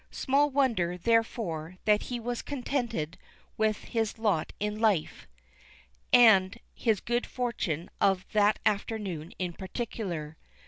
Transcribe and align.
Small 0.09 0.49
wonder, 0.49 0.97
therefore, 0.97 1.77
that 1.85 2.01
he 2.09 2.19
was 2.19 2.41
contented 2.41 3.19
with 3.55 3.83
his 3.83 4.17
lot 4.17 4.51
in 4.59 4.79
life, 4.79 5.27
and 6.11 6.57
his 6.73 6.99
good 6.99 7.27
fortune 7.27 7.87
of 8.01 8.25
that 8.33 8.57
afternoon 8.65 9.31
in 9.37 9.53
particular. 9.53 10.37